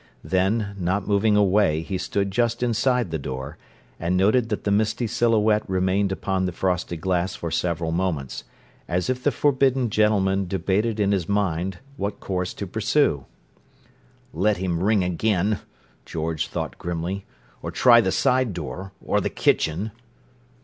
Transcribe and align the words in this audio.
Then, 0.23 0.75
not 0.79 1.07
moving 1.07 1.37
away, 1.37 1.83
he 1.83 1.99
stood 1.99 2.31
just 2.31 2.63
inside 2.63 3.11
door, 3.21 3.59
and 3.99 4.17
noted 4.17 4.49
that 4.49 4.63
the 4.63 4.71
misty 4.71 5.05
silhouette 5.05 5.61
remained 5.69 6.11
upon 6.11 6.47
the 6.47 6.51
frosted 6.51 6.99
glass 6.99 7.35
for 7.35 7.51
several 7.51 7.91
moments, 7.91 8.43
as 8.87 9.11
if 9.11 9.21
the 9.21 9.31
forbidden 9.31 9.91
gentleman 9.91 10.47
debated 10.47 10.99
in 10.99 11.11
his 11.11 11.29
mind 11.29 11.77
what 11.97 12.19
course 12.19 12.55
to 12.55 12.65
pursue. 12.65 13.27
"Let 14.33 14.57
him 14.57 14.81
ring 14.81 15.03
again!" 15.03 15.59
George 16.03 16.47
thought 16.47 16.79
grimly. 16.79 17.27
"Or 17.61 17.69
try 17.69 18.01
the 18.01 18.11
side 18.11 18.53
door—or 18.55 19.21
the 19.21 19.29
kitchen!" 19.29 19.91